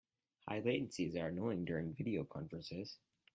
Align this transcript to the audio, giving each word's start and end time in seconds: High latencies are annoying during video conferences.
High 0.49 0.61
latencies 0.63 1.15
are 1.15 1.27
annoying 1.27 1.63
during 1.63 1.93
video 1.93 2.23
conferences. 2.23 2.97